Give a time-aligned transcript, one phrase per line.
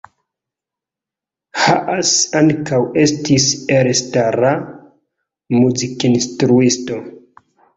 [1.63, 4.55] Haas ankaŭ estis elstara
[5.59, 6.99] muzikinstruisto.